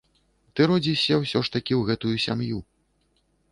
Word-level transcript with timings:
Ты 0.55 0.61
родзішся 0.71 1.19
ўсё 1.19 1.43
ж 1.49 1.53
такі 1.57 1.73
ў 1.79 1.91
гэтую 1.91 2.15
сям'ю. 2.27 2.59